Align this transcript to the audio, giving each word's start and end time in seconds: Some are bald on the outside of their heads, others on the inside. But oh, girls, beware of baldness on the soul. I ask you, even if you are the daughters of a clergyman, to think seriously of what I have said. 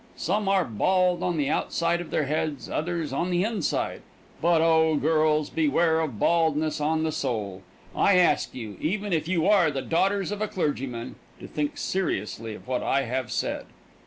Some 0.15 0.47
are 0.49 0.65
bald 0.65 1.21
on 1.21 1.37
the 1.37 1.47
outside 1.51 2.01
of 2.01 2.09
their 2.09 2.25
heads, 2.25 2.67
others 2.67 3.13
on 3.13 3.29
the 3.29 3.43
inside. 3.43 4.01
But 4.41 4.59
oh, 4.59 4.95
girls, 4.95 5.51
beware 5.51 5.99
of 5.99 6.17
baldness 6.17 6.81
on 6.81 7.03
the 7.03 7.11
soul. 7.11 7.61
I 7.95 8.17
ask 8.17 8.55
you, 8.55 8.77
even 8.81 9.13
if 9.13 9.27
you 9.27 9.45
are 9.45 9.69
the 9.69 9.83
daughters 9.83 10.31
of 10.31 10.41
a 10.41 10.47
clergyman, 10.47 11.17
to 11.39 11.45
think 11.47 11.77
seriously 11.77 12.55
of 12.55 12.67
what 12.67 12.81
I 12.81 13.03
have 13.03 13.31
said. 13.31 13.67